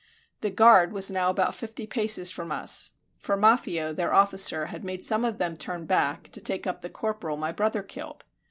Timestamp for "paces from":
1.85-2.51